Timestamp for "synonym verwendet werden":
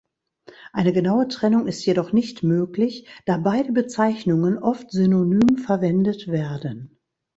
4.89-6.97